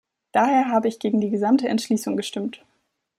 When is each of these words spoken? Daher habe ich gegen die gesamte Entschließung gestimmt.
Daher 0.31 0.69
habe 0.69 0.87
ich 0.87 0.97
gegen 0.97 1.21
die 1.21 1.29
gesamte 1.29 1.67
Entschließung 1.69 2.17
gestimmt. 2.17 2.65